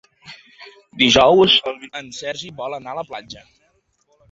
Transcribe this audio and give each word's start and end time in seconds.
Dijous 1.01 1.59
en 2.01 2.11
Sergi 2.21 2.51
vol 2.65 2.79
anar 2.81 2.97
a 2.97 3.01
la 3.03 3.07
platja. 3.13 3.47